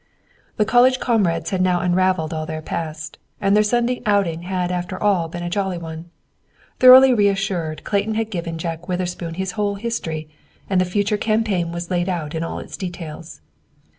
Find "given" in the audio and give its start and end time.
8.31-8.57